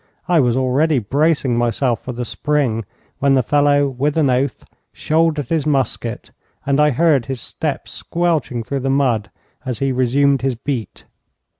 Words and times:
I 0.27 0.39
was 0.39 0.57
already 0.57 0.97
bracing 0.97 1.55
myself 1.59 2.01
for 2.03 2.11
the 2.11 2.25
spring 2.25 2.85
when 3.19 3.35
the 3.35 3.43
fellow, 3.43 3.87
with 3.87 4.17
an 4.17 4.31
oath, 4.31 4.65
shouldered 4.91 5.49
his 5.49 5.67
musket, 5.67 6.31
and 6.65 6.79
I 6.79 6.89
heard 6.89 7.27
his 7.27 7.39
steps 7.39 7.91
squelching 7.91 8.63
through 8.63 8.79
the 8.79 8.89
mud 8.89 9.29
as 9.63 9.77
he 9.77 9.91
resumed 9.91 10.41
his 10.41 10.55
beat. 10.55 11.05